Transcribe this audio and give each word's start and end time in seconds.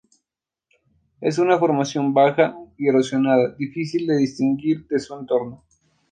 Es 1.21 1.37
una 1.37 1.59
formación 1.59 2.11
baja 2.11 2.55
y 2.75 2.87
erosionada, 2.87 3.53
difícil 3.55 4.07
de 4.07 4.17
distinguir 4.17 4.87
de 4.87 4.97
su 4.97 5.13
entorno. 5.13 5.63